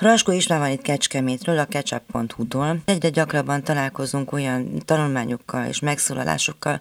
Raskó 0.00 0.32
István 0.32 0.58
van 0.58 0.70
itt 0.70 0.82
Kecskemétről, 0.82 1.58
a 1.58 1.64
ketchup.hu-tól. 1.64 2.76
Egyre 2.84 3.08
gyakrabban 3.08 3.62
találkozunk 3.62 4.32
olyan 4.32 4.82
tanulmányokkal 4.84 5.66
és 5.66 5.80
megszólalásokkal, 5.80 6.80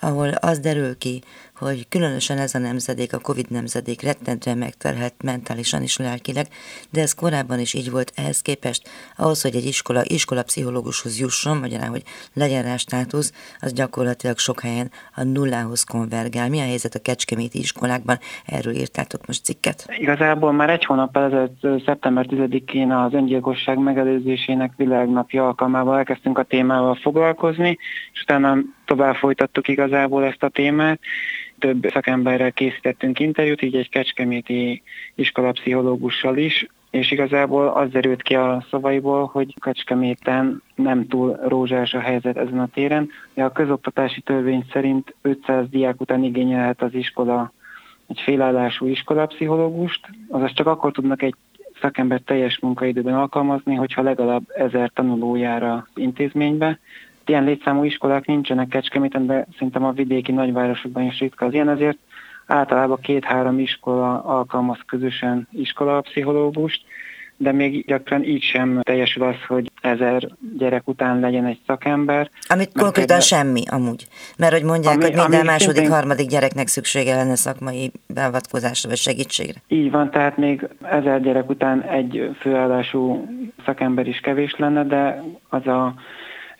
ahol 0.00 0.28
az 0.28 0.58
derül 0.58 0.98
ki, 0.98 1.22
hogy 1.58 1.88
különösen 1.88 2.38
ez 2.38 2.54
a 2.54 2.58
nemzedék, 2.58 3.12
a 3.12 3.18
Covid 3.18 3.50
nemzedék 3.50 4.02
rettentően 4.02 4.58
megterhelt 4.58 5.22
mentálisan 5.22 5.82
és 5.82 5.96
lelkileg, 5.96 6.46
de 6.90 7.00
ez 7.00 7.14
korábban 7.14 7.58
is 7.58 7.74
így 7.74 7.90
volt 7.90 8.12
ehhez 8.14 8.42
képest. 8.42 8.88
Ahhoz, 9.16 9.42
hogy 9.42 9.54
egy 9.54 9.64
iskola, 9.64 10.02
iskola 10.04 10.42
pszichológushoz 10.42 11.20
jusson, 11.20 11.56
magyarán, 11.56 11.88
hogy 11.88 12.02
legyen 12.34 12.62
rá 12.62 12.76
státusz, 12.76 13.32
az 13.60 13.72
gyakorlatilag 13.72 14.38
sok 14.38 14.60
helyen 14.60 14.90
a 15.14 15.22
nullához 15.22 15.82
konvergál. 15.82 16.48
Mi 16.48 16.60
a 16.60 16.64
helyzet 16.64 16.94
a 16.94 17.02
kecskeméti 17.02 17.58
iskolákban? 17.58 18.18
Erről 18.46 18.74
írtátok 18.74 19.26
most 19.26 19.44
cikket. 19.44 19.86
Igazából 19.98 20.52
már 20.52 20.70
egy 20.70 20.84
hónap 20.84 21.16
ezelőtt, 21.16 21.84
szeptember 21.84 22.26
10-én 22.28 22.92
az 22.92 23.12
öngyilkosság 23.12 23.78
megelőzésének 23.78 24.72
világnapja 24.76 25.46
alkalmával 25.46 25.98
elkezdtünk 25.98 26.38
a 26.38 26.42
témával 26.42 26.94
foglalkozni, 26.94 27.78
és 28.12 28.22
utána 28.22 28.56
tovább 28.84 29.14
folytattuk 29.14 29.68
igazából 29.68 30.24
ezt 30.24 30.42
a 30.42 30.48
témát, 30.48 31.00
több 31.58 31.86
szakemberrel 31.92 32.52
készítettünk 32.52 33.18
interjút, 33.18 33.62
így 33.62 33.76
egy 33.76 33.88
kecskeméti 33.88 34.82
iskolapszichológussal 35.14 36.36
is, 36.36 36.66
és 36.90 37.10
igazából 37.10 37.68
az 37.68 37.90
derült 37.90 38.22
ki 38.22 38.34
a 38.34 38.66
szavaiból, 38.70 39.26
hogy 39.32 39.54
Kecskeméten 39.60 40.62
nem 40.74 41.06
túl 41.06 41.40
rózsás 41.42 41.94
a 41.94 42.00
helyzet 42.00 42.36
ezen 42.36 42.60
a 42.60 42.68
téren. 42.74 43.10
De 43.34 43.44
a 43.44 43.52
közoktatási 43.52 44.20
törvény 44.20 44.64
szerint 44.72 45.14
500 45.22 45.68
diák 45.70 46.00
után 46.00 46.24
igényelhet 46.24 46.82
az 46.82 46.94
iskola 46.94 47.52
egy 48.06 48.20
félállású 48.20 48.86
iskolapszichológust, 48.86 50.00
azaz 50.28 50.52
csak 50.52 50.66
akkor 50.66 50.92
tudnak 50.92 51.22
egy 51.22 51.34
szakember 51.80 52.20
teljes 52.20 52.58
munkaidőben 52.58 53.14
alkalmazni, 53.14 53.74
hogyha 53.74 54.02
legalább 54.02 54.42
ezer 54.56 54.90
tanulójára 54.94 55.86
intézménybe, 55.94 56.78
ilyen 57.28 57.44
létszámú 57.44 57.84
iskolák 57.84 58.26
nincsenek 58.26 58.68
Kecskeméten, 58.68 59.26
de 59.26 59.46
szerintem 59.52 59.84
a 59.84 59.92
vidéki 59.92 60.32
nagyvárosokban 60.32 61.02
is 61.02 61.18
ritka 61.18 61.46
az 61.46 61.52
ilyen, 61.52 61.68
ezért 61.68 61.98
általában 62.46 62.98
két-három 63.00 63.58
iskola 63.58 64.24
alkalmaz 64.24 64.78
közösen 64.86 65.48
iskolapszichológust, 65.52 66.82
de 67.40 67.52
még 67.52 67.84
gyakran 67.86 68.24
így 68.24 68.42
sem 68.42 68.80
teljesül 68.82 69.22
az, 69.22 69.34
hogy 69.48 69.70
ezer 69.80 70.28
gyerek 70.58 70.88
után 70.88 71.20
legyen 71.20 71.46
egy 71.46 71.60
szakember. 71.66 72.30
Amit 72.48 72.72
konkrétan 72.72 73.16
ebbe... 73.16 73.24
semmi 73.24 73.62
amúgy. 73.70 74.06
Mert 74.36 74.52
hogy 74.52 74.62
mondják, 74.62 74.94
ami, 74.94 75.04
hogy 75.04 75.14
minden 75.14 75.44
második, 75.44 75.76
szintén... 75.76 75.94
harmadik 75.94 76.28
gyereknek 76.28 76.66
szüksége 76.66 77.14
lenne 77.14 77.36
szakmai 77.36 77.92
beavatkozásra 78.06 78.88
vagy 78.88 78.98
segítségre. 78.98 79.60
Így 79.68 79.90
van, 79.90 80.10
tehát 80.10 80.36
még 80.36 80.68
ezer 80.82 81.20
gyerek 81.20 81.48
után 81.48 81.82
egy 81.82 82.30
főállású 82.40 83.28
szakember 83.64 84.06
is 84.06 84.20
kevés 84.20 84.54
lenne, 84.56 84.84
de 84.84 85.22
az 85.48 85.66
a 85.66 85.94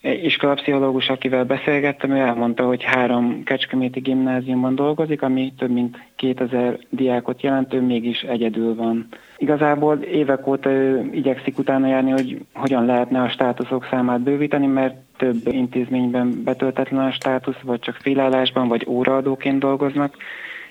iskolapszichológus, 0.00 1.08
akivel 1.08 1.44
beszélgettem, 1.44 2.10
ő 2.10 2.16
elmondta, 2.16 2.66
hogy 2.66 2.82
három 2.82 3.42
kecskeméti 3.42 4.00
gimnáziumban 4.00 4.74
dolgozik, 4.74 5.22
ami 5.22 5.52
több 5.58 5.70
mint 5.70 5.98
2000 6.16 6.78
diákot 6.90 7.42
jelentő, 7.42 7.80
mégis 7.80 8.20
egyedül 8.20 8.74
van. 8.74 9.06
Igazából 9.36 9.96
évek 9.96 10.46
óta 10.46 10.70
ő 10.70 11.08
igyekszik 11.12 11.58
utána 11.58 11.86
járni, 11.86 12.10
hogy 12.10 12.38
hogyan 12.54 12.84
lehetne 12.84 13.22
a 13.22 13.28
státuszok 13.28 13.86
számát 13.90 14.20
bővíteni, 14.20 14.66
mert 14.66 14.94
több 15.16 15.36
intézményben 15.44 16.42
betöltetlen 16.44 17.06
a 17.06 17.12
státusz, 17.12 17.60
vagy 17.62 17.80
csak 17.80 17.94
félállásban, 17.94 18.68
vagy 18.68 18.86
óraadóként 18.88 19.58
dolgoznak 19.58 20.16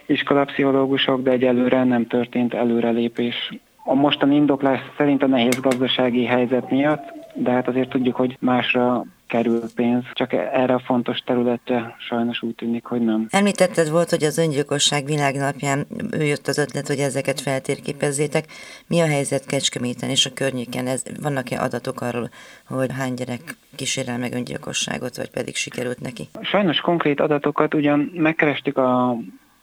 iskolapszichológusok, 0.05 1.21
de 1.21 1.31
egyelőre 1.31 1.83
nem 1.83 2.07
történt 2.07 2.53
előrelépés. 2.53 3.53
A 3.83 3.93
mostani 3.93 4.35
indoklás 4.35 4.79
szerint 4.97 5.23
a 5.23 5.27
nehéz 5.27 5.59
gazdasági 5.59 6.25
helyzet 6.25 6.69
miatt, 6.69 7.13
de 7.33 7.51
hát 7.51 7.67
azért 7.67 7.89
tudjuk, 7.89 8.15
hogy 8.15 8.37
másra 8.39 9.05
kerül 9.27 9.61
pénz, 9.75 10.03
csak 10.13 10.33
erre 10.33 10.73
a 10.73 10.79
fontos 10.85 11.19
területre 11.19 11.95
sajnos 11.99 12.41
úgy 12.41 12.55
tűnik, 12.55 12.85
hogy 12.85 13.01
nem. 13.01 13.27
Említetted 13.29 13.89
volt, 13.89 14.09
hogy 14.09 14.23
az 14.23 14.37
öngyilkosság 14.37 15.05
világnapján 15.05 15.87
ő 16.11 16.23
jött 16.23 16.47
az 16.47 16.57
ötlet, 16.57 16.87
hogy 16.87 16.99
ezeket 16.99 17.41
feltérképezzétek. 17.41 18.45
Mi 18.87 18.99
a 18.99 19.07
helyzet 19.07 19.45
Kecskeméten 19.45 20.09
és 20.09 20.25
a 20.25 20.33
környéken? 20.33 20.87
Ez, 20.87 21.03
vannak-e 21.21 21.61
adatok 21.61 22.01
arról, 22.01 22.29
hogy 22.67 22.91
hány 22.91 23.13
gyerek 23.13 23.41
kísérel 23.75 24.17
meg 24.17 24.33
öngyilkosságot, 24.33 25.17
vagy 25.17 25.29
pedig 25.29 25.55
sikerült 25.55 25.99
neki? 25.99 26.27
Sajnos 26.41 26.79
konkrét 26.79 27.19
adatokat 27.19 27.73
ugyan 27.73 28.11
megkerestük 28.13 28.77
a 28.77 29.17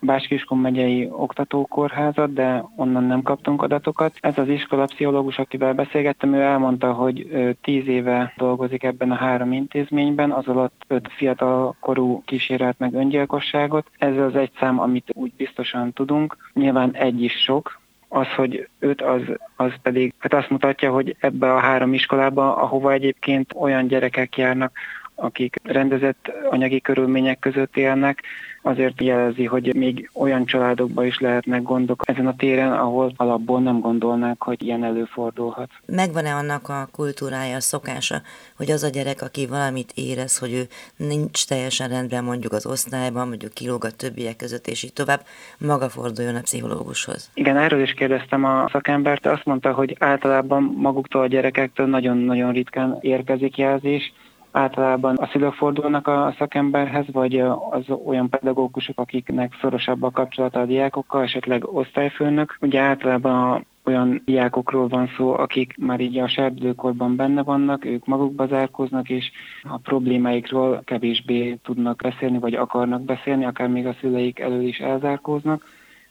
Báskiskun 0.05 0.59
megyei 0.59 1.09
oktatókórházat, 1.11 2.33
de 2.33 2.65
onnan 2.77 3.05
nem 3.05 3.23
kaptunk 3.23 3.63
adatokat. 3.63 4.13
Ez 4.21 4.39
az 4.39 4.49
iskolapszichológus, 4.49 5.39
akivel 5.39 5.73
beszélgettem, 5.73 6.35
ő 6.35 6.41
elmondta, 6.41 6.93
hogy 6.93 7.29
tíz 7.63 7.87
éve 7.87 8.33
dolgozik 8.37 8.83
ebben 8.83 9.11
a 9.11 9.15
három 9.15 9.53
intézményben, 9.53 10.31
az 10.31 10.47
alatt 10.47 10.83
öt 10.87 11.09
fiatal 11.17 11.77
korú 11.81 12.23
kísérelt 12.25 12.79
meg 12.79 12.95
öngyilkosságot. 12.95 13.91
Ez 13.99 14.17
az 14.17 14.37
egy 14.37 14.51
szám, 14.59 14.81
amit 14.81 15.11
úgy 15.13 15.33
biztosan 15.37 15.93
tudunk. 15.93 16.37
Nyilván 16.53 16.95
egy 16.95 17.23
is 17.23 17.33
sok, 17.33 17.83
az, 18.09 18.29
hogy 18.37 18.69
öt, 18.79 19.03
az, 19.03 19.21
az 19.57 19.73
pedig 19.83 20.15
hát 20.19 20.35
azt 20.35 20.51
mutatja, 20.51 20.93
hogy 20.93 21.17
ebbe 21.21 21.53
a 21.53 21.59
három 21.59 21.95
iskolába, 21.95 22.57
ahova 22.57 22.93
egyébként 22.93 23.53
olyan 23.57 23.87
gyerekek 23.87 24.37
járnak, 24.37 24.73
akik 25.15 25.57
rendezett 25.63 26.33
anyagi 26.51 26.81
körülmények 26.81 27.39
között 27.39 27.77
élnek, 27.77 28.23
azért 28.65 29.03
jelezi, 29.03 29.45
hogy 29.45 29.75
még 29.75 30.11
olyan 30.15 30.45
családokban 30.45 31.07
is 31.07 31.19
lehetnek 31.19 31.63
gondok 31.63 32.03
ezen 32.05 32.27
a 32.27 32.37
téren, 32.37 32.73
ahol 32.73 33.13
alapból 33.17 33.61
nem 33.61 33.81
gondolnák, 33.81 34.43
hogy 34.43 34.63
ilyen 34.63 34.85
előfordulhat. 34.85 35.71
Megvan-e 35.87 36.35
annak 36.35 36.69
a 36.69 36.89
kultúrája, 36.93 37.57
a 37.57 37.61
szokása, 37.61 38.23
hogy 38.57 38.71
az 38.71 38.83
a 38.83 38.89
gyerek, 38.89 39.23
aki 39.23 39.47
valamit 39.47 39.93
érez, 39.95 40.39
hogy 40.39 40.53
ő 40.53 40.63
nincs 40.97 41.47
teljesen 41.47 41.89
rendben 41.89 42.25
mondjuk 42.25 42.53
az 42.53 42.67
osztályban, 42.67 43.29
mondjuk 43.29 43.53
kilóg 43.53 43.85
a 43.85 43.91
többiek 43.91 44.37
között, 44.37 44.67
és 44.67 44.83
így 44.83 44.93
tovább, 44.93 45.21
maga 45.59 45.89
forduljon 45.89 46.35
a 46.35 46.41
pszichológushoz? 46.41 47.31
Igen, 47.35 47.57
erről 47.57 47.83
is 47.83 47.93
kérdeztem 47.93 48.45
a 48.45 48.69
szakembert, 48.73 49.27
azt 49.27 49.45
mondta, 49.45 49.73
hogy 49.73 49.97
általában 49.99 50.63
maguktól 50.77 51.23
a 51.23 51.27
gyerekektől 51.27 51.87
nagyon-nagyon 51.87 52.53
ritkán 52.53 52.99
érkezik 53.01 53.57
jelzés, 53.57 54.13
általában 54.55 55.17
a 55.17 55.27
szülők 55.27 55.53
fordulnak 55.53 56.07
a 56.07 56.35
szakemberhez, 56.39 57.07
vagy 57.13 57.39
az 57.71 57.91
olyan 58.07 58.29
pedagógusok, 58.29 58.99
akiknek 58.99 59.57
szorosabb 59.61 60.03
a 60.03 60.11
kapcsolata 60.11 60.61
a 60.61 60.65
diákokkal, 60.65 61.23
esetleg 61.23 61.75
osztályfőnök. 61.75 62.57
Ugye 62.61 62.81
általában 62.81 63.67
olyan 63.85 64.23
diákokról 64.25 64.89
van 64.89 65.11
szó, 65.17 65.33
akik 65.33 65.77
már 65.79 66.01
így 66.01 66.19
a 66.19 66.29
serdülőkorban 66.29 67.17
benne 67.17 67.43
vannak, 67.43 67.85
ők 67.85 68.07
magukba 68.07 68.47
zárkoznak, 68.47 69.09
és 69.11 69.31
a 69.63 69.77
problémáikról 69.79 70.83
kevésbé 70.85 71.59
tudnak 71.63 72.01
beszélni, 72.03 72.39
vagy 72.39 72.55
akarnak 72.55 73.03
beszélni, 73.03 73.45
akár 73.45 73.69
még 73.69 73.87
a 73.87 73.97
szüleik 74.01 74.39
elől 74.39 74.63
is 74.63 74.79
elzárkóznak 74.79 75.63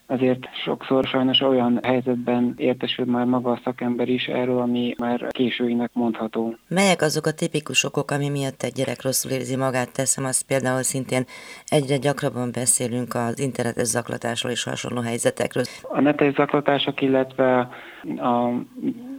azért 0.07 0.39
sokszor 0.63 1.05
sajnos 1.05 1.41
olyan 1.41 1.79
helyzetben 1.83 2.53
értesül 2.57 3.05
már 3.05 3.25
maga 3.25 3.51
a 3.51 3.59
szakember 3.63 4.09
is 4.09 4.25
erről, 4.25 4.59
ami 4.59 4.95
már 4.97 5.27
későinek 5.31 5.89
mondható. 5.93 6.55
Melyek 6.67 7.01
azok 7.01 7.25
a 7.25 7.31
tipikus 7.31 7.83
okok, 7.83 8.11
ami 8.11 8.29
miatt 8.29 8.63
egy 8.63 8.71
gyerek 8.71 9.01
rosszul 9.01 9.31
érzi 9.31 9.55
magát? 9.55 9.93
Teszem 9.93 10.25
azt 10.25 10.45
például 10.47 10.83
szintén 10.83 11.23
egyre 11.65 11.97
gyakrabban 11.97 12.49
beszélünk 12.53 13.13
az 13.13 13.39
internetes 13.39 13.87
zaklatásról 13.87 14.51
és 14.51 14.63
hasonló 14.63 15.01
helyzetekről. 15.01 15.63
A 15.81 16.01
netes 16.01 16.33
zaklatások, 16.33 17.01
illetve 17.01 17.69
a 18.17 18.49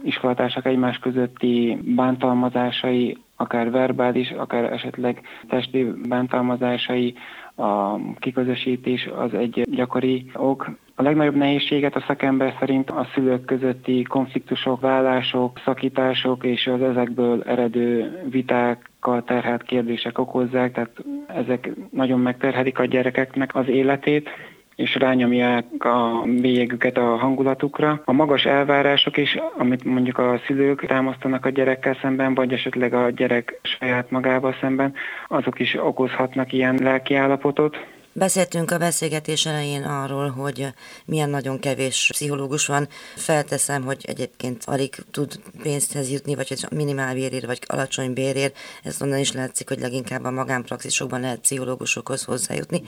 iskolatársak 0.03 0.65
egymás 0.65 0.97
közötti 0.97 1.77
bántalmazásai, 1.95 3.17
akár 3.35 3.71
verbális, 3.71 4.31
akár 4.31 4.63
esetleg 4.63 5.21
testi 5.47 5.83
bántalmazásai, 6.07 7.13
a 7.55 7.99
kiközösítés 8.19 9.09
az 9.15 9.33
egy 9.33 9.61
gyakori 9.69 10.31
ok. 10.33 10.71
A 10.95 11.01
legnagyobb 11.01 11.35
nehézséget 11.35 11.95
a 11.95 12.03
szakember 12.07 12.55
szerint 12.59 12.89
a 12.89 13.07
szülők 13.13 13.45
közötti 13.45 14.03
konfliktusok, 14.03 14.81
vállások, 14.81 15.61
szakítások 15.65 16.43
és 16.43 16.67
az 16.67 16.81
ezekből 16.81 17.43
eredő 17.43 18.19
vitákkal 18.29 19.23
terhelt 19.23 19.63
kérdések 19.63 20.19
okozzák, 20.19 20.73
tehát 20.73 21.03
ezek 21.27 21.71
nagyon 21.91 22.19
megterhelik 22.19 22.79
a 22.79 22.85
gyerekeknek 22.85 23.55
az 23.55 23.67
életét 23.67 24.29
és 24.75 24.95
rányomják 24.95 25.65
a 25.85 26.23
bélyegüket 26.25 26.97
a 26.97 27.15
hangulatukra. 27.15 28.01
A 28.05 28.11
magas 28.11 28.45
elvárások 28.45 29.17
is, 29.17 29.37
amit 29.57 29.83
mondjuk 29.83 30.17
a 30.17 30.39
szülők 30.45 30.85
támasztanak 30.85 31.45
a 31.45 31.49
gyerekkel 31.49 31.97
szemben, 32.01 32.33
vagy 32.33 32.53
esetleg 32.53 32.93
a 32.93 33.09
gyerek 33.09 33.59
saját 33.61 34.11
magával 34.11 34.55
szemben, 34.61 34.93
azok 35.27 35.59
is 35.59 35.75
okozhatnak 35.75 36.53
ilyen 36.53 36.79
lelkiállapotot. 36.81 37.77
Beszéltünk 38.17 38.71
a 38.71 38.77
beszélgetés 38.77 39.45
elején 39.45 39.83
arról, 39.83 40.29
hogy 40.29 40.67
milyen 41.05 41.29
nagyon 41.29 41.59
kevés 41.59 42.09
pszichológus 42.13 42.65
van. 42.65 42.87
Felteszem, 43.15 43.83
hogy 43.83 44.03
egyébként 44.07 44.63
alig 44.65 44.95
tud 45.11 45.39
pénzhez 45.61 46.09
jutni, 46.09 46.35
vagy 46.35 46.47
hogy 46.47 46.65
minimál 46.71 47.13
bérért, 47.13 47.45
vagy 47.45 47.59
alacsony 47.67 48.13
bérért. 48.13 48.57
Ez 48.83 49.01
onnan 49.01 49.19
is 49.19 49.31
látszik, 49.31 49.67
hogy 49.67 49.79
leginkább 49.79 50.23
a 50.23 50.31
magánpraxisokban 50.31 51.19
lehet 51.19 51.39
pszichológusokhoz 51.39 52.23
hozzájutni. 52.23 52.81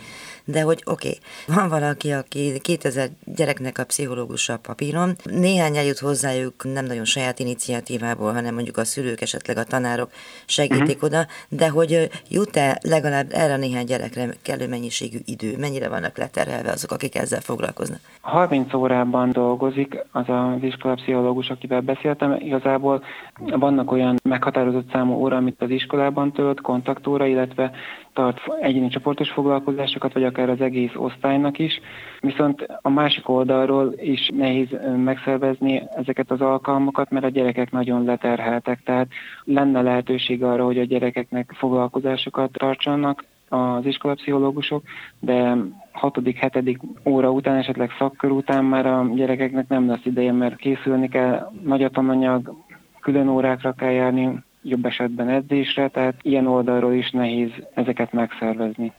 De 0.46 0.62
hogy 0.62 0.82
oké, 0.86 1.08
okay, 1.08 1.56
van 1.56 1.70
valaki, 1.70 2.12
aki 2.12 2.60
2000 2.62 3.10
gyereknek 3.26 3.78
a 3.78 3.86
pszichológusa 3.86 4.58
papíron, 4.58 5.18
néhány 5.24 5.78
eljut 5.78 6.00
hozzájuk 6.00 6.64
nem 6.64 6.86
nagyon 6.86 7.06
saját 7.06 7.40
iniciatívából, 7.40 8.34
hanem 8.34 8.54
mondjuk 8.54 8.78
a 8.78 8.86
szülők, 8.86 9.22
esetleg 9.22 9.58
a 9.58 9.64
tanárok 9.64 10.12
segítik 10.46 10.88
uh-huh. 10.88 11.04
oda, 11.04 11.28
de 11.50 11.70
hogy 11.70 12.10
jut-e 12.30 12.80
legalább 12.82 13.34
erre 13.34 13.54
a 13.54 13.58
néhány 13.58 13.86
gyerekre 13.86 14.36
kellő 14.42 14.68
mennyiségű 14.68 15.16
idő, 15.26 15.58
mennyire 15.60 15.90
vannak 15.90 16.18
leterhelve 16.18 16.72
azok, 16.72 16.92
akik 16.92 17.16
ezzel 17.16 17.42
foglalkoznak? 17.42 18.00
30 18.22 18.74
órában 18.74 19.32
dolgozik 19.32 20.04
az 20.12 20.30
az 20.30 20.64
iskolapszichológus, 20.64 21.50
akivel 21.50 21.82
beszéltem. 21.82 22.36
Igazából 22.40 23.04
vannak 23.40 23.92
olyan 23.92 24.16
meghatározott 24.24 24.92
számú 24.92 25.14
óra, 25.14 25.36
amit 25.36 25.62
az 25.62 25.70
iskolában 25.70 26.32
tölt, 26.32 26.62
kontaktóra, 26.62 27.26
illetve 27.26 27.72
tart 28.14 28.40
egyéni 28.62 28.88
csoportos 28.88 29.30
foglalkozásokat, 29.30 30.14
vagy 30.14 30.24
akár 30.24 30.50
az 30.50 30.62
egész 30.62 30.92
osztálynak 30.96 31.60
is. 31.60 31.80
Viszont 32.20 32.68
a 32.82 32.90
másik 32.90 33.30
oldalról 33.30 33.94
is 33.98 34.32
nehéz 34.36 34.68
megszervezni 34.96 35.84
ezeket 35.96 36.32
az 36.32 36.42
alkalmakat, 36.42 37.10
mert 37.10 37.26
a 37.26 37.30
gyerekek 37.30 37.72
nagyon 37.72 38.04
leterheltek, 38.04 38.84
tehát 38.84 39.08
lenne 39.44 39.82
lehetőség 39.82 40.44
arra, 40.44 40.66
hogy 40.66 40.80
a 40.80 40.84
gyerekeknek 40.84 41.54
foglalkozásokat 41.58 42.52
tartsanak, 42.52 43.24
az 43.50 43.86
iskolapszichológusok, 43.86 44.84
de 45.20 45.56
6.-7. 46.02 46.78
óra 47.06 47.32
után, 47.32 47.56
esetleg 47.56 47.92
szakkör 47.98 48.32
után 48.32 48.66
már 48.66 48.86
a 48.86 49.10
gyerekeknek 49.16 49.68
nem 49.68 49.88
lesz 49.88 50.06
ideje, 50.06 50.32
mert 50.32 50.56
készülni 50.56 51.08
kell, 51.08 51.52
nagy 51.64 51.90
tananyag, 51.92 52.54
külön 53.02 53.28
órákra 53.28 53.72
kell 53.72 53.92
járni, 53.92 54.44
jobb 54.62 54.86
esetben 54.86 55.30
edzésre, 55.30 55.88
tehát 55.88 56.16
ilyen 56.22 56.48
oldalról 56.48 56.94
is 56.94 57.12
nehéz 57.12 57.50
ezeket 57.74 58.14
megszervezni. 58.14 58.94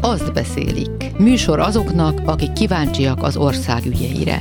Azt 0.00 0.32
beszélik. 0.32 1.18
Műsor 1.18 1.58
azoknak, 1.58 2.20
akik 2.26 2.52
kíváncsiak 2.52 3.22
az 3.22 3.36
ország 3.36 3.84
ügyeire. 3.86 4.38